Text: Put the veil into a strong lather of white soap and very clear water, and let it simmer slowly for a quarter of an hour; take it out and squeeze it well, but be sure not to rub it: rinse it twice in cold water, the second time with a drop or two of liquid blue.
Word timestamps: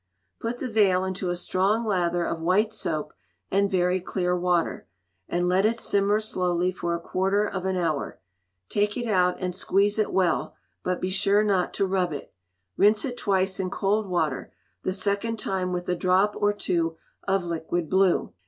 Put 0.39 0.57
the 0.57 0.67
veil 0.67 1.03
into 1.05 1.29
a 1.29 1.35
strong 1.35 1.85
lather 1.85 2.25
of 2.25 2.39
white 2.41 2.73
soap 2.73 3.13
and 3.51 3.69
very 3.69 4.01
clear 4.01 4.35
water, 4.35 4.87
and 5.29 5.47
let 5.47 5.63
it 5.63 5.77
simmer 5.79 6.19
slowly 6.19 6.71
for 6.71 6.95
a 6.95 6.99
quarter 6.99 7.45
of 7.47 7.65
an 7.65 7.77
hour; 7.77 8.19
take 8.67 8.97
it 8.97 9.05
out 9.05 9.37
and 9.39 9.55
squeeze 9.55 9.99
it 9.99 10.11
well, 10.11 10.55
but 10.81 11.01
be 11.01 11.11
sure 11.11 11.43
not 11.43 11.71
to 11.75 11.85
rub 11.85 12.13
it: 12.13 12.33
rinse 12.77 13.05
it 13.05 13.15
twice 13.15 13.59
in 13.59 13.69
cold 13.69 14.07
water, 14.09 14.51
the 14.81 14.91
second 14.91 15.37
time 15.37 15.71
with 15.71 15.87
a 15.87 15.93
drop 15.93 16.35
or 16.35 16.51
two 16.51 16.97
of 17.27 17.45
liquid 17.45 17.87
blue. 17.87 18.33